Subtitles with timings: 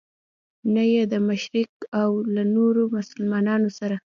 [0.73, 1.71] نه یې د مشرق
[2.35, 3.95] له نورو مسلمانانو سره.